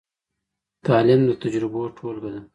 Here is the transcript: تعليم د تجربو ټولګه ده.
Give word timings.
تعليم 0.85 1.21
د 1.27 1.31
تجربو 1.43 1.81
ټولګه 1.97 2.29
ده. 2.33 2.41